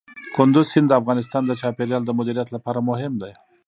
[0.35, 3.33] کندز سیند د افغانستان د چاپیریال د مدیریت لپاره مهم دی.